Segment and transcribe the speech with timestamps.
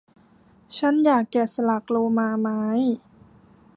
[0.77, 2.61] ฉันอยากแกะสลักโลมาไม้